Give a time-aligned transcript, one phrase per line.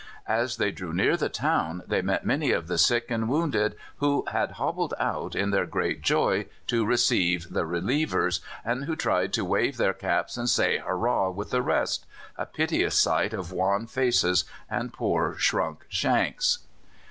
[0.27, 4.25] As they drew near the town they met many of the sick and wounded who
[4.31, 9.45] had hobbled out, in their great joy, to receive the relievers, and who tried to
[9.45, 11.29] wave their caps and say Hurrah!
[11.29, 16.63] with the rest a piteous sight of wan faces and poor shrunk shanks!